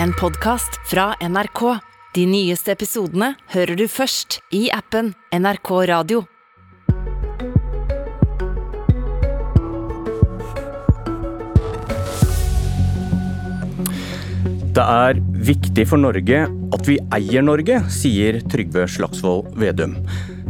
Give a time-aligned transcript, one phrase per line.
[0.00, 1.78] en podkast fra NRK.
[2.14, 6.24] De nyeste episodene hører du først i appen NRK Radio.
[14.72, 19.98] Det er viktig for Norge at vi eier Norge, sier Trygve Slagsvold Vedum.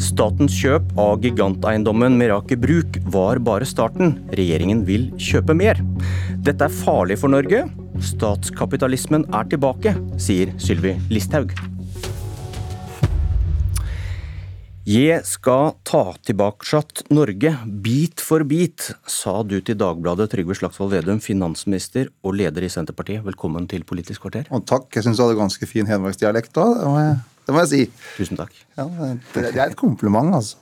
[0.02, 4.20] Statens kjøp av giganteiendommen Meraker Bruk var bare starten.
[4.30, 5.82] Regjeringen vil kjøpe mer.
[6.42, 7.66] Dette er farlig for Norge.
[8.02, 11.52] Statskapitalismen er tilbake, sier Sylvi Listhaug.
[14.82, 16.80] Jeg skal ta tilbake
[17.14, 17.52] Norge
[17.84, 23.22] bit for bit, sa du til Dagbladet, Trygve Slagsvold Vedum, finansminister og leder i Senterpartiet.
[23.22, 24.50] Velkommen til Politisk kvarter.
[24.50, 24.88] Og takk.
[24.96, 26.82] Jeg syns du hadde ganske fin hedmarksdialekt òg.
[26.82, 27.06] Det,
[27.46, 28.08] det må jeg si.
[28.16, 28.50] Tusen takk.
[28.74, 30.58] Ja, det, det er et kompliment, altså.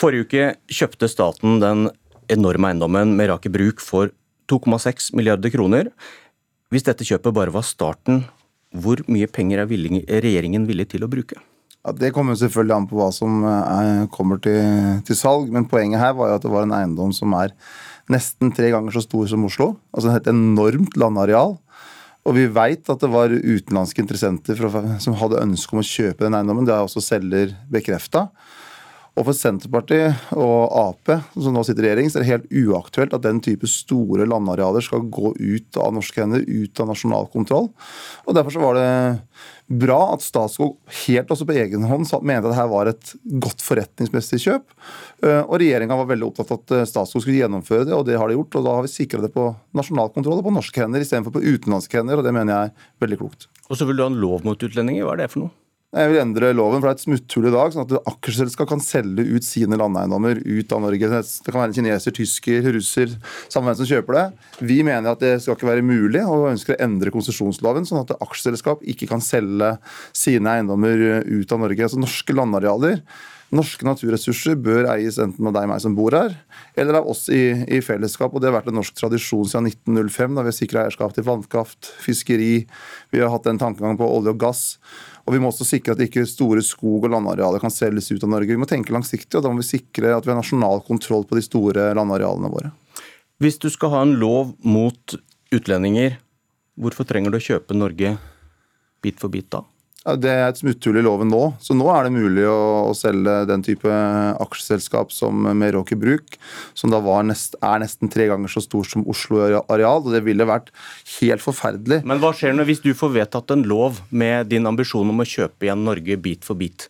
[0.00, 1.90] Forrige uke kjøpte staten den
[2.32, 4.08] enorme eiendommen Meraker Bruk for
[4.48, 5.92] 2,6 milliarder kroner.
[6.70, 8.24] Hvis dette kjøpet bare var starten,
[8.70, 11.40] hvor mye penger er er regjeringen villig til å bruke?
[11.80, 15.98] Ja, det kommer selvfølgelig an på hva som eh, kommer til, til salg, men poenget
[15.98, 17.54] her var jo at det var en eiendom som er
[18.12, 19.72] nesten tre ganger så stor som Oslo.
[19.90, 21.56] Altså et enormt landareal.
[22.28, 26.26] Og vi veit at det var utenlandske interessenter fra, som hadde ønske om å kjøpe
[26.26, 26.68] den eiendommen.
[26.68, 28.28] Det har også selger bekrefta.
[29.20, 33.12] Og for Senterpartiet og Ap, som nå sitter i regjering, så er det helt uaktuelt
[33.12, 37.68] at den type store landarealer skal gå ut av norske hender, ut av nasjonal kontroll.
[38.24, 38.88] Og Derfor så var det
[39.82, 43.12] bra at Statskog helt også på egen hånd mente at dette var et
[43.44, 44.72] godt forretningsmessig kjøp.
[45.22, 48.16] Eh, Og regjeringa var veldig opptatt av at eh, Statskog skulle gjennomføre det, og det
[48.16, 48.56] har de gjort.
[48.56, 51.44] Og da har vi sikra det på nasjonal kontroll og på norske hender istedenfor på
[51.44, 53.50] utenlandske hender, og det mener jeg er veldig klokt.
[53.68, 55.04] Og så vil du ha en lov mot utlendinger.
[55.04, 55.59] Hva er det for noe?
[55.90, 58.82] Jeg vil endre loven, for det er et smutthull i dag, sånn at aksjeselskap kan
[58.84, 61.08] selge ut sine landeiendommer ut av Norge.
[61.10, 63.16] Det kan være en kineser, tysker, russer,
[63.50, 64.22] samme hvem som kjøper det.
[64.70, 68.14] Vi mener at det skal ikke være mulig, og ønsker å endre konsesjonsloven, sånn at
[68.20, 69.72] aksjeselskap ikke kan selge
[70.14, 71.88] sine eiendommer ut av Norge.
[71.88, 73.02] Altså norske landarealer.
[73.50, 76.36] Norske naturressurser bør eies enten av deg og meg som bor her,
[76.78, 78.30] eller av oss i, i fellesskap.
[78.30, 81.26] og Det har vært en norsk tradisjon siden 1905, da vi har sikra eierskap til
[81.26, 82.52] vannkraft, fiskeri.
[83.10, 84.62] Vi har hatt en tankegang på olje og gass.
[85.30, 88.32] Og Vi må også sikre at ikke store skog- og landarealer kan selges ut av
[88.32, 88.50] Norge.
[88.50, 91.38] Vi må tenke langsiktig, og da må vi sikre at vi har nasjonal kontroll på
[91.38, 92.72] de store landarealene våre.
[93.38, 95.14] Hvis du skal ha en lov mot
[95.54, 96.18] utlendinger,
[96.74, 98.16] hvorfor trenger du å kjøpe Norge
[99.06, 99.62] bit for bit da?
[100.00, 101.40] Det er et smutthull i loven nå.
[101.60, 103.90] Så nå er det mulig å, å selge den type
[104.40, 106.38] aksjeselskap som Meraker Bruk,
[106.72, 110.00] som da nest, er nesten tre ganger så stor som Oslo areal.
[110.00, 110.72] og Det ville vært
[111.18, 112.00] helt forferdelig.
[112.08, 115.28] Men hva skjer nå hvis du får vedtatt en lov med din ambisjon om å
[115.28, 116.88] kjøpe igjen Norge bit for bit?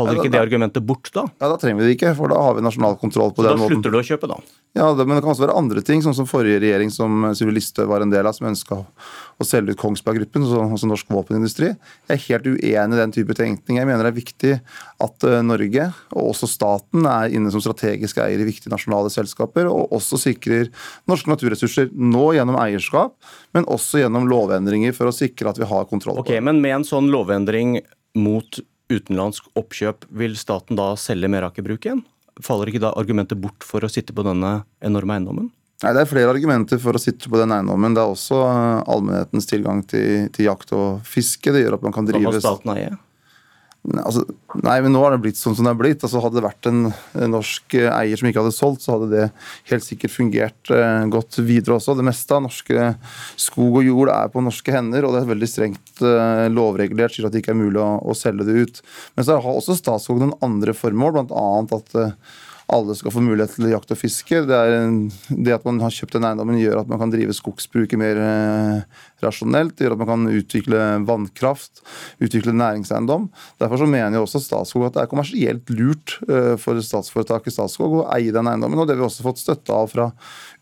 [0.00, 1.26] Faller da- ikke det argumentet bort da?
[1.40, 3.54] Ja, Da trenger vi det ikke, for da har vi nasjonal kontroll på Så da
[3.54, 3.76] den måten.
[3.82, 4.40] slutter du å kjøpe, da?
[4.74, 7.54] Ja, det, Men det kan også være andre ting, sånn som forrige regjering som Sylvi
[7.58, 8.76] Listhaug var en del av, som ønska
[9.40, 11.76] å selge ut Kongsberg Gruppen, så- altså norsk våpenindustri.
[12.08, 13.78] Jeg er helt uenig i den type tenkning.
[13.78, 14.60] Jeg mener det er viktig
[15.00, 19.66] at eh, Norge, og også staten, er inne som strategisk eier i viktige nasjonale selskaper,
[19.70, 20.68] og også sikrer
[21.08, 23.12] norske naturressurser nå gjennom eierskap,
[23.52, 26.42] men også gjennom lovendringer for å sikre at vi har kontroll på Ok, det.
[26.44, 27.80] Men med en sånn lovendring
[28.14, 28.60] mot
[28.90, 32.02] utenlandsk oppkjøp, vil staten da selge Meraker Bruk igjen?
[32.40, 35.50] Faller ikke da argumentet bort for å sitte på denne enorme eiendommen?
[35.80, 37.94] Nei, Det er flere argumenter for å sitte på den eiendommen.
[37.96, 41.54] Det er også eh, allmennhetens tilgang til, til jakt og fiske.
[41.54, 42.90] Det gjør at man kan drive må staten eie?
[43.98, 44.22] Altså,
[44.62, 46.04] nei, men nå har det blitt sånn som det har blitt.
[46.04, 49.08] Altså, hadde det vært en, en norsk eh, eier som ikke hadde solgt, så hadde
[49.12, 49.24] det
[49.72, 51.96] helt sikkert fungert eh, godt videre også.
[51.98, 52.90] Det meste av norske
[53.40, 57.30] skog og jord er på norske hender, og det er veldig strengt eh, lovregulert, slik
[57.30, 58.84] at det ikke er mulig å, å selge det ut.
[59.16, 61.48] Men så har også Statskog noen andre formål, bl.a.
[61.80, 62.14] at eh,
[62.70, 64.42] alle skal få mulighet til jakt og fiske.
[64.46, 64.98] Det, en,
[65.28, 69.00] det at man har kjøpt den eiendommen gjør at man kan drive skogsbruket mer eh,
[69.24, 69.74] rasjonelt.
[69.76, 71.82] Det gjør at man kan utvikle vannkraft,
[72.22, 73.28] utvikle næringseiendom.
[73.62, 78.00] Derfor så mener jo også Statskog at det er kommersielt lurt eh, for statsforetaket Statskog
[78.00, 80.10] å eie den eiendommen, og det har vi også fått støtte av fra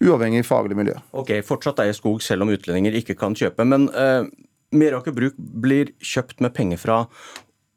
[0.00, 0.96] uavhengig faglig miljø.
[1.18, 3.68] Ok, fortsatt eier skog selv om utlendinger ikke kan kjøpe.
[3.68, 4.22] Men eh,
[4.76, 7.02] Meraker Bruk blir kjøpt med penger fra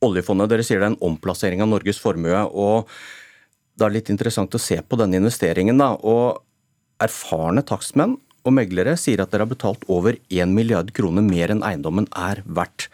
[0.02, 0.50] oljefondet.
[0.52, 2.46] Dere sier det er en omplassering av Norges formue.
[2.52, 2.90] og
[3.78, 5.78] Da er litt interessant å se på denne investeringen.
[5.78, 6.44] da, og
[7.02, 11.64] Erfarne takstmenn og meglere sier at dere har betalt over 1 milliard kroner mer enn
[11.66, 12.90] eiendommen er verdt.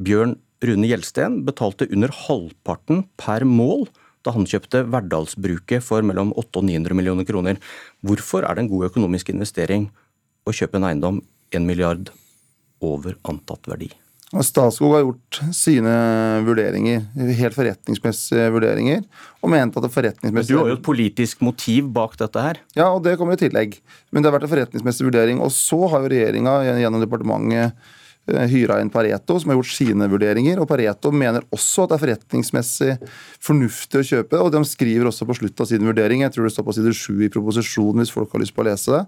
[0.00, 3.86] Bjørn Rune Gjelsten betalte under halvparten per mål
[4.24, 7.60] da han kjøpte Verdalsbruket for mellom 800 og 900 millioner kroner.
[8.04, 9.88] Hvorfor er det en god økonomisk investering
[10.44, 11.22] å kjøpe en eiendom
[11.56, 12.12] 1 milliard
[12.84, 13.88] over antatt verdi?
[14.30, 15.92] Og Statskog har gjort sine
[16.46, 17.02] vurderinger,
[17.34, 19.00] helt forretningsmessige vurderinger,
[19.42, 22.60] og ment at det Men forretningsmessige du har jo et politisk motiv bak dette her.
[22.78, 23.80] Ja, og det kommer i tillegg.
[24.14, 25.42] Men det har vært en forretningsmessig vurdering.
[25.42, 27.90] Og så har jo regjeringa gjennom departementet
[28.50, 30.60] hyra inn Pareto, som har gjort sine vurderinger.
[30.60, 32.90] og Pareto mener også at det er forretningsmessig
[33.42, 34.40] fornuftig å kjøpe.
[34.40, 36.94] og De skriver også på slutten av sin vurdering, jeg tror det står på side
[36.96, 39.02] 7 i proposisjonen hvis folk har lyst på å lese det,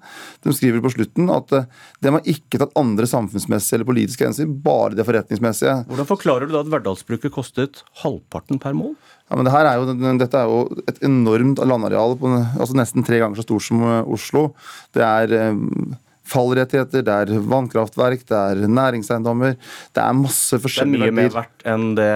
[0.44, 1.66] de skriver på slutten at eh,
[2.02, 5.82] de har ikke tatt andre samfunnsmessige eller politiske hensyn, bare det forretningsmessige.
[5.90, 8.94] Hvordan forklarer du da at Verdalsbruket kostet halvparten per mål?
[9.30, 12.18] Ja, men det er jo, dette er jo et enormt landareal,
[12.60, 14.50] altså nesten tre ganger så stort som Oslo.
[14.92, 15.36] Det er
[16.32, 19.58] fallrettigheter, det er vannkraftverk, det er næringseiendommer.
[19.93, 21.12] Det er masse forskjellige verdier.
[21.12, 22.12] Det er mye mer verdt enn det,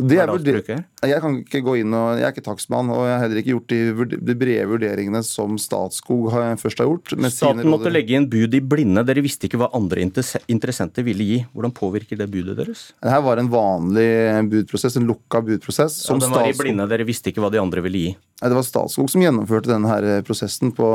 [0.00, 0.84] hverdagsbruket?
[1.06, 3.52] Jeg kan ikke gå inn og, jeg er ikke takstmann, og jeg har heller ikke
[3.52, 7.14] gjort de, de brede vurderingene som Statskog har, først har gjort.
[7.30, 9.04] Staten måtte legge inn bud i blinde.
[9.06, 11.40] Dere visste ikke hva andre interessenter ville gi.
[11.52, 12.88] Hvordan påvirker det budet deres?
[12.96, 14.08] Dette var en vanlig
[14.50, 16.00] budprosess, en lukka budprosess.
[16.06, 18.14] Som Ja, den var i blinde, Dere visste ikke hva de andre ville gi?
[18.42, 20.90] Det var Statskog som gjennomførte denne her prosessen på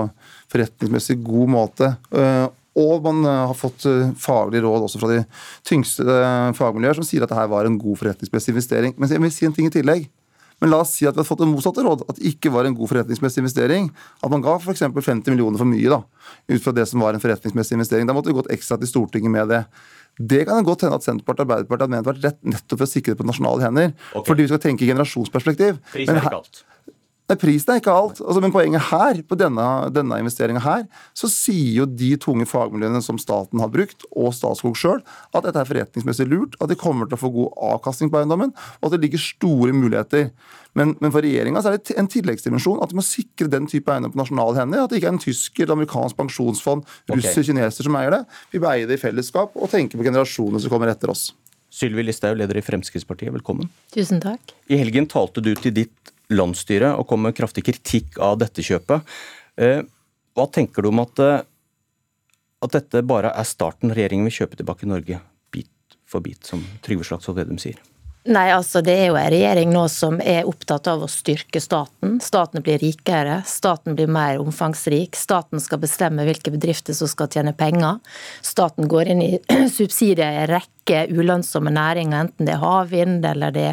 [0.52, 1.94] forretningsmessig god måte.
[2.80, 5.22] Og man øh, har fått faglige faglig råd også fra de
[5.68, 6.06] tyngste
[6.56, 8.96] fagmiljøer som sier at dette var en god forretningsmessig investering.
[8.98, 10.10] Men jeg vil si en ting i tillegg.
[10.62, 12.68] Men la oss si at vi har fått det motsatte råd, at det ikke var
[12.70, 13.88] en god forretningsmessig investering.
[14.22, 14.84] At man ga f.eks.
[14.94, 16.04] 50 millioner for mye, da,
[16.54, 18.06] ut fra det som var en forretningsmessig investering.
[18.06, 19.64] Da måtte vi gått ekstra til Stortinget med det.
[20.22, 22.92] Det kan godt hende at Senterpartiet og Arbeiderpartiet hadde ment vært rett nettopp for å
[22.94, 23.96] sikre det på nasjonale hender.
[24.12, 24.28] Okay.
[24.30, 25.82] Fordi vi skal tenke i generasjonsperspektiv.
[25.96, 26.62] Pris er ikke alt.
[27.32, 28.18] Nei, Prisen er ikke alt.
[28.20, 30.82] Altså, men poenget her, på denne, denne investeringa her,
[31.16, 35.00] så sier jo de tunge fagmiljøene som staten har brukt, og Statskog sjøl,
[35.32, 38.52] at dette er forretningsmessig lurt, at de kommer til å få god avkastning på eiendommen,
[38.82, 40.34] og at det ligger store muligheter.
[40.76, 44.12] Men, men for regjeringa er det en tilleggsdimensjon at de må sikre den type eiendom
[44.12, 44.84] på nasjonale hender.
[44.84, 47.48] At det ikke er en tysker, et amerikansk pensjonsfond, russer, okay.
[47.48, 48.22] kineser som eier det.
[48.52, 51.30] Vi bør eie det i fellesskap og tenke på generasjonene som kommer etter oss.
[51.72, 53.72] Sylvi Listhaug, leder i Fremskrittspartiet, velkommen.
[53.96, 54.52] Tusen takk.
[54.68, 59.08] I helgen talte du til ditt landsstyret og kom med kraftig kritikk av dette kjøpet.
[59.62, 59.84] Eh,
[60.38, 61.44] hva tenker du om at, eh,
[62.62, 63.94] at dette bare er starten?
[63.94, 67.80] Regjeringen vil kjøpe tilbake Norge bit for bit, som Trygve Slagsvold Vedum sier?
[68.30, 72.20] Nei, altså Det er jo en regjering nå som er opptatt av å styrke staten.
[72.22, 75.18] Staten blir rikere, staten blir mer omfangsrik.
[75.18, 77.98] Staten skal bestemme hvilke bedrifter som skal tjene penger.
[78.46, 79.32] Staten går inn i
[79.78, 80.70] subsidier i en rekke
[81.12, 83.68] ulønnsomme næringer, enten det er havvind eller det,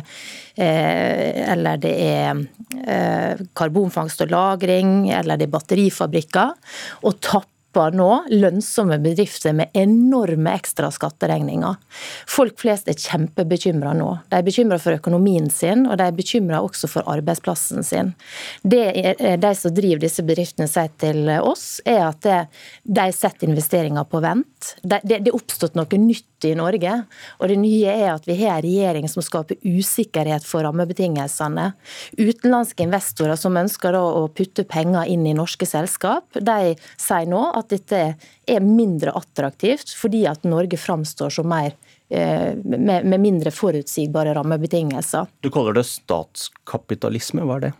[0.56, 2.42] eh, eller det er
[2.84, 6.54] eh, karbonfangst og -lagring, eller det er batterifabrikker.
[7.02, 7.20] Og
[7.78, 11.76] tapper nå lønnsomme bedrifter med enorme ekstra skatteregninger.
[12.28, 14.10] Folk flest er kjempebekymra nå.
[14.28, 18.14] De er bekymra for økonomien sin, og de er bekymra også for arbeidsplassen sin.
[18.62, 22.26] Det de som driver disse bedriftene sier til oss, er at
[22.82, 24.74] de setter investeringer på vent.
[24.82, 26.92] Det er oppstått noe nytt i Norge.
[27.42, 31.72] Og det nye er at vi har en regjering som skaper usikkerhet for rammebetingelsene.
[32.18, 37.67] Utenlandske investorer som ønsker å putte penger inn i norske selskap, de sier nå at
[37.72, 38.00] dette
[38.48, 41.74] er mindre attraktivt fordi at Norge framstår som mer
[42.10, 45.28] eh, med, mindre forutsigbare rammebetingelser.
[45.44, 47.74] Du kaller det statskapitalisme, hva er det?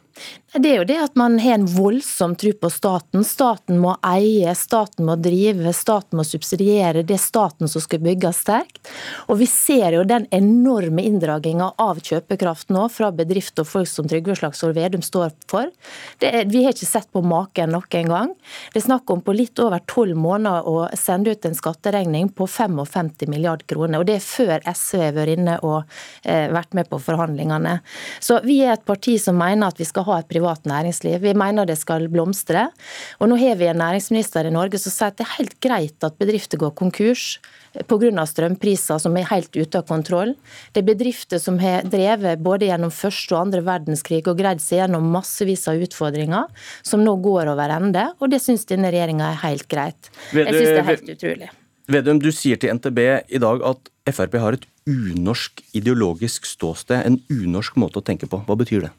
[0.48, 3.20] Det er jo det at man har en voldsom tro på staten.
[3.24, 7.02] Staten må eie, staten må drive, staten må subsidiere.
[7.04, 8.80] Det er staten som skal bygges sterkt.
[9.28, 14.08] Og vi ser jo den enorme inndraginga av kjøpekraft nå fra bedrifter og folk som
[14.08, 15.68] Trygve Slagsvold Vedum står for.
[16.24, 18.32] Er, vi har ikke sett på maken noen gang.
[18.72, 22.48] Det er snakk om på litt over tolv måneder å sende ut en skatteregning på
[22.48, 24.00] 55 milliard kroner.
[24.00, 25.82] Og det er før SV har vært inne og
[26.24, 27.78] eh, vært med på forhandlingene.
[28.24, 31.20] Så vi er et parti som mener at vi skal ha et privat næringsliv.
[31.22, 32.68] Vi mener det skal blomstre.
[33.20, 36.06] Og nå har vi en næringsminister i Norge som sier at det er helt greit
[36.06, 37.38] at bedrifter går konkurs
[37.86, 38.24] pga.
[38.26, 40.34] strømpriser som er helt ute av kontroll.
[40.72, 44.82] Det er bedrifter som har drevet både gjennom første og andre verdenskrig og greid seg
[44.82, 46.48] gjennom massevis av utfordringer,
[46.82, 48.08] som nå går over ende.
[48.20, 50.10] Og det syns denne regjeringa er helt greit.
[50.32, 51.50] Jeg syns det er helt utrolig.
[51.88, 52.98] Vedum, du sier til NTB
[53.32, 58.40] i dag at Frp har et unorsk ideologisk ståsted, en unorsk måte å tenke på.
[58.44, 58.92] Hva betyr det?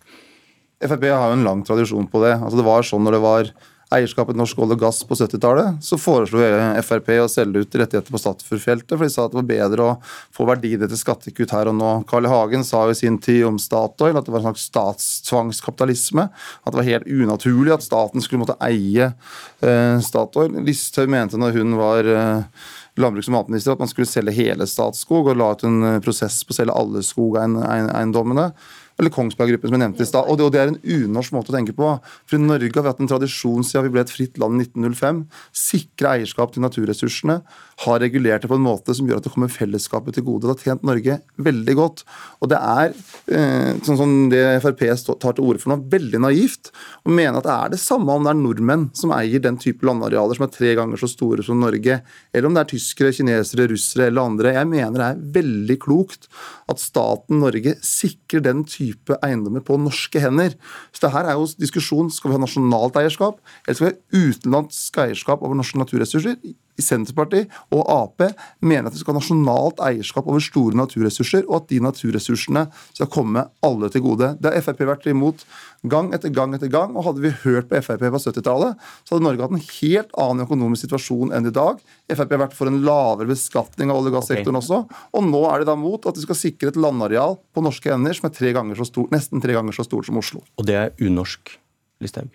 [0.79, 2.38] Frp har jo en lang tradisjon på det.
[2.38, 3.51] Altså det var sånn når det var
[3.89, 6.43] eierskapet norsk olje og gass på 70-tallet, så foreslo
[6.86, 9.95] Frp å selge ut rettigheter på Statfjord-feltet, for de sa at det var bedre å
[10.36, 11.93] få verdiene til skattekutt her og nå.
[12.09, 12.31] Carl I.
[12.31, 16.74] Hagen sa jo i sin tid om Statoil at det var en slags statstvangskapitalisme, At
[16.74, 20.59] det var helt unaturlig at staten skulle måtte eie eh, Statoil.
[20.67, 22.67] Listhaug mente når hun var eh,
[23.00, 26.53] landbruks- og matminister at man skulle selge hele Statskog, og la ut en prosess på
[26.53, 28.51] å selge alle skogeiendommene.
[29.00, 30.27] Eller Kongsberg Gruppen, som jeg nevnte i stad.
[30.27, 31.94] Og, og det er en unorsk måte å tenke på.
[32.27, 34.68] For i Norge har vi hatt en tradisjon siden vi ble et fritt land i
[34.68, 35.22] 1905.
[35.56, 37.39] Sikre eierskap til naturressursene.
[37.86, 40.44] Har regulert det på en måte som gjør at det kommer fellesskapet til gode.
[40.44, 42.03] Det har tjent Norge veldig godt.
[42.44, 42.96] Og det er,
[43.32, 44.84] eh, sånn som det Frp
[45.20, 46.72] tar til orde for nå, veldig naivt
[47.08, 49.86] å mene at det er det samme om det er nordmenn som eier den type
[49.88, 52.01] landarealer som er tre ganger så store som Norge,
[52.34, 54.53] eller om det er tyskere, kinesere, russere eller andre.
[54.58, 56.27] Jeg mener det er veldig klokt
[56.70, 58.88] at staten Norge sikrer den type
[59.25, 60.55] eiendommer på norske hender.
[60.93, 64.25] Så det her er jo diskusjon, Skal vi ha nasjonalt eierskap, eller skal vi ha
[64.29, 66.38] utenlandsk eierskap over norske naturressurser?
[66.79, 68.24] I Senterpartiet og Ap
[68.63, 73.12] mener at vi skal ha nasjonalt eierskap over store naturressurser, og at de naturressursene skal
[73.12, 74.33] komme alle til gode.
[74.39, 75.45] Det har Frp vært imot
[75.89, 76.95] gang etter gang etter gang.
[76.95, 80.45] og Hadde vi hørt på Frp på 70-tallet, så hadde Norge hatt en helt annen
[80.48, 81.79] økonomisk situasjon enn i dag.
[82.09, 84.83] Frp har vært for en lavere beskatning av olje- og gassektoren også.
[85.15, 88.17] Og nå er de da mot at vi skal sikre et landareal på norske hender
[88.17, 90.43] som er tre ganger så stort, nesten tre ganger så stort som Oslo.
[90.59, 91.57] Og det er unorsk,
[92.03, 92.31] Listhaug.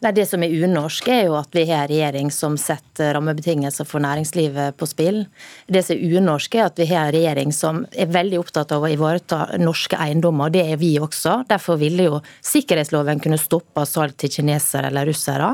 [0.00, 3.86] Nei, Det som er unorsk, er jo at vi har en regjering som setter rammebetingelser
[3.86, 5.22] for næringslivet på spill.
[5.70, 8.84] Det som er unorsk, er at vi har en regjering som er veldig opptatt av
[8.84, 10.50] å ivareta norske eiendommer.
[10.50, 11.44] Det er vi også.
[11.50, 15.52] Derfor ville jo sikkerhetsloven kunne stoppe salg til kinesere eller russere.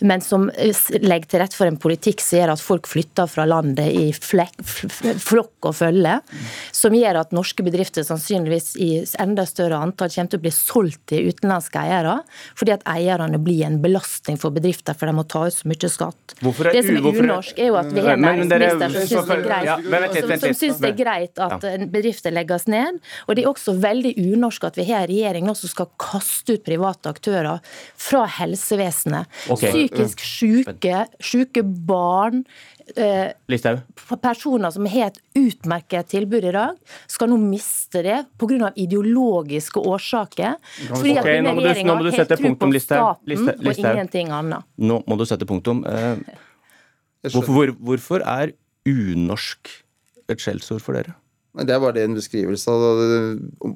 [0.00, 3.88] Men som legger til rette for en politikk som gjør at folk flytter fra landet
[3.88, 6.18] i flokk og følge.
[6.76, 8.90] Som gjør at norske bedrifter sannsynligvis i
[9.22, 12.20] enda større antall kommer til å bli solgt til utenlandske eiere.
[12.56, 15.90] fordi at eierne bli en belastning for bedrifter, for de må ta ut så mye
[15.92, 16.34] skatt.
[16.42, 19.44] Er det som er unorsk, er jo at vi har næringsminister som syns det er
[19.46, 20.82] greit, Ja, vent som, som litt.
[20.82, 23.00] det er greit at bedrifter legges ned.
[23.26, 26.64] Og det er også veldig unorsk at vi har en regjering som skal kaste ut
[26.66, 27.62] private aktører
[27.96, 29.30] fra helsevesenet.
[29.48, 29.70] Okay.
[29.72, 32.44] Psykisk syke, syke barn.
[32.96, 33.32] Eh,
[34.22, 36.76] Personer som har et utmerket tilbud i dag,
[37.10, 38.72] skal nå miste det pga.
[38.76, 40.56] ideologiske årsaker.
[40.88, 43.16] Fordi at denne nå må du- nå må du sette punktum, Listhaug.
[44.78, 45.84] Nå må du sette punktum.
[45.86, 46.16] Eh,
[47.26, 48.52] Hvorfor, hvor, hvorfor er
[48.86, 49.68] unorsk
[50.28, 51.14] et skjellsord for dere?
[51.56, 52.98] Det er bare det en beskrivelse av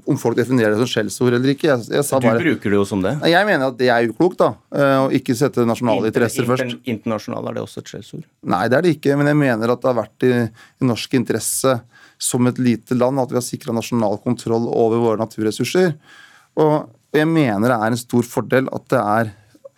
[0.06, 1.68] om- folk definerer det som skjellsord eller ikke.
[1.70, 3.14] Jeg, jeg Du bare bruker det jo som det.
[3.24, 4.50] Jeg mener at det er uklokt, da.
[4.74, 6.64] eh, Å ikke sette nasjonale interesser først.
[6.66, 8.24] Intern- Internasjonal er det også et skjellsord.
[8.44, 9.16] Nei, det er det ikke.
[9.16, 10.32] Men jeg mener at det har vært i,
[10.82, 11.80] i norsk interesse
[12.18, 15.94] som et lite land at vi har sikra nasjonal kontroll over våre naturressurser.
[16.60, 19.32] Og, og jeg mener det er en stor fordel at det er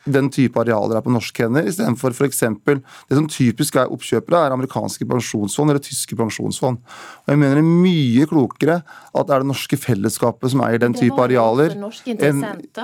[0.05, 2.41] den type arealer er på norske hender, istedenfor f.eks.
[2.67, 6.81] det som typisk er oppkjøpere, er amerikanske pensjonsfond eller tyske pensjonsfond.
[7.23, 10.83] Og jeg mener det er mye klokere at det er det norske fellesskapet som eier
[10.83, 11.77] den type arealer.
[11.79, 12.41] også men.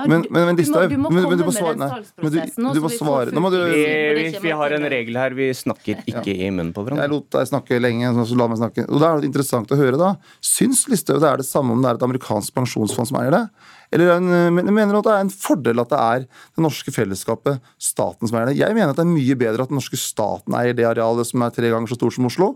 [0.07, 2.63] Men, men, men du må- du må men komme du må med den du- salgsprosessen
[2.63, 3.31] nå, du så må vi får svare.
[3.35, 5.29] Nå må du Vi, vi, har en regel her.
[5.35, 8.87] Vi snakker ikke i munnen på Jeg lot deg snakke lenge, så la meg snakke.
[8.89, 10.15] Og Da er det interessant å høre, da.
[10.41, 13.49] Syns Listhaug det er det samme om det er et amerikansk pensjonsfond som eier det?
[13.93, 16.93] Eller er en, mener du at det er en fordel at det er det norske
[16.93, 18.59] fellesskapet, staten, som eier det?
[18.59, 21.45] Jeg mener at det er mye bedre at den norske staten eier det arealet som
[21.45, 22.51] er tre ganger så stort som Oslo,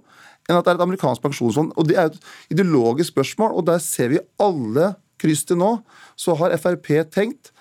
[0.45, 1.73] enn at det er et amerikansk pensjonsfond.
[1.79, 2.19] Og Det er et
[2.53, 5.77] ideologisk spørsmål, og der ser vi alle kryss til nå.
[6.19, 7.53] Så har Frp tenkt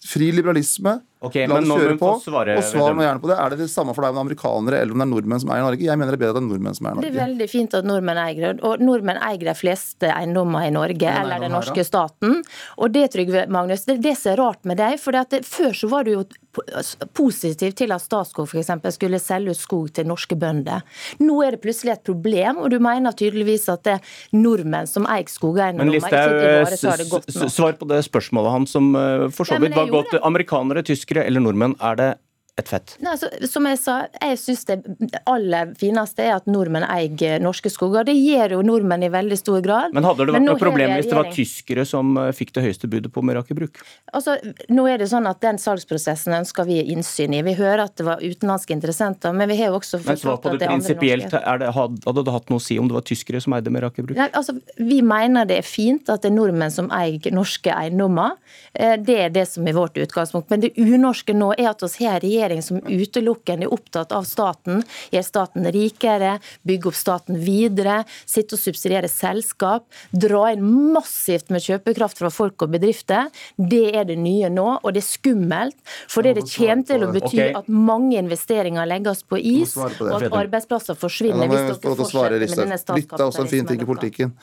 [0.00, 0.98] fri liberalisme.
[1.20, 2.10] Ok, La men oss kjøre på.
[2.24, 3.36] svare, og svar nå gjerne på det.
[3.36, 5.42] Er det det samme for deg om det er amerikanere eller om det er nordmenn
[5.42, 5.84] som eier Norge?
[5.84, 7.76] Jeg mener det er bedre at det er nordmenn som eier Det er veldig fint
[7.76, 8.52] at nordmenn eier det.
[8.64, 12.38] Og nordmenn eier de fleste eiendommer i Norge, eller den norske her, staten.
[12.80, 14.96] Og det, Trygve Magnus, det er det som er rart med deg.
[15.02, 15.12] For
[15.44, 16.24] før så var du jo
[17.14, 18.70] positiv til at Statskog f.eks.
[18.96, 20.82] skulle selge ut skog til norske bønder.
[21.22, 25.06] Nå er det plutselig et problem, og du mener tydeligvis at det er nordmenn som
[25.10, 29.90] eier skogeiendommer, Men Listhaug, svar på det spørsmålet hans, som eh, for så vidt var
[29.92, 30.18] godt.
[30.26, 32.10] Amerikanere, tyskere eller nordmenn, er det
[32.58, 32.96] et fett?
[33.00, 34.76] Nei, altså, som jeg sa, jeg syns det
[35.28, 38.06] aller fineste er at nordmenn eier norske skoger.
[38.08, 39.94] Det gjør jo nordmenn i veldig stor grad.
[39.96, 42.90] Men hadde det vært noe problem hvis det var tyskere som eh, fikk det høyeste
[42.90, 43.80] budet på Meraker Bruk?
[44.16, 44.36] Altså,
[44.72, 47.42] nå er det sånn at Den salgsprosessen ønsker vi innsyn i.
[47.46, 50.60] Vi hører at det var utenlandske interessenter, men vi har jo også forstått at det
[50.60, 51.34] det prinsipielt.
[51.34, 54.02] er det- Hadde det hatt noe å si om det var tyskere som eide Meraker
[54.04, 54.16] Bruk?
[54.16, 58.36] Nei, altså, Vi mener det er fint at det er nordmenn som eier norske eiendommer.
[58.74, 60.50] Eh, Det er det som er vårt utgangspunkt.
[60.50, 64.24] Men det unorske nå er at vi har en regjering som utelukkende er opptatt av
[64.28, 64.82] staten.
[65.12, 69.86] Gjør staten rikere, bygge opp staten videre, sitte og subsidiere selskap.
[70.12, 73.28] Dra inn massivt med kjøpekraft fra folk og bedrifter.
[73.56, 75.78] Det er det nye nå, og det er skummelt.
[76.10, 77.54] For det, det kommer til å bety okay.
[77.60, 82.36] at mange investeringer legges på is, på og at arbeidsplasser forsvinner Ja, hvis dere fortsetter
[82.38, 84.34] med denne Litt er også en fin ting i politikken.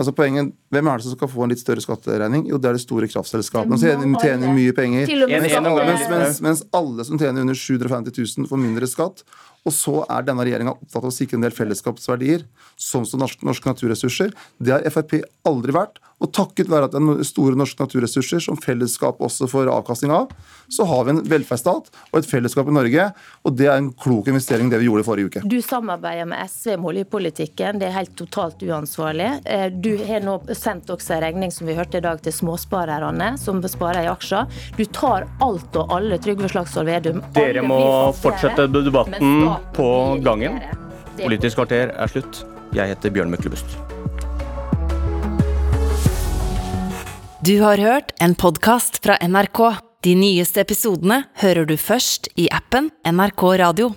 [0.00, 2.46] Altså poenget, Hvem er det som skal få en litt større skatteregning?
[2.48, 5.10] Jo, det er de store kraftselskapene som tjener, tjener mye penger.
[5.28, 9.20] Mens, mens, mens alle som tjener under 750 000 får mindre skatt.
[9.68, 12.46] Og så er denne regjeringa opptatt av å sikre en del fellesskapsverdier,
[12.80, 14.32] sånn som norske, norske naturressurser.
[14.58, 18.58] Det har Frp aldri vært, Og takket være at det er store norske naturressurser som
[18.60, 20.34] fellesskapet også får avkastning av,
[20.68, 23.06] så har vi en velferdsstat og et fellesskap i Norge.
[23.48, 25.42] Og det er en klok investering, det vi gjorde i forrige uke.
[25.48, 27.80] Du samarbeider med SV om oljepolitikken.
[27.80, 29.30] Det er helt totalt uansvarlig.
[29.48, 33.30] Eh, du har nå sendt også en regning som vi hørte i dag til småsparerne,
[33.40, 34.60] som sparer i aksjer.
[34.76, 37.24] Du tar alt og alle, Trygve Slagsvold Vedum.
[37.32, 37.80] Dere må
[38.20, 39.88] fortsette debatten på
[40.24, 40.60] gangen.
[41.20, 42.44] Politisk kvarter er slutt.
[42.76, 43.78] Jeg heter Bjørn Myklebust.
[47.40, 49.62] Du har hørt en podkast fra NRK.
[50.04, 53.90] De nyeste episodene hører du først i appen NRK Radio.